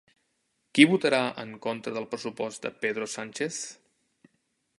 [0.77, 3.61] Qui votarà en contra del pressupost de Pedro Sánchez?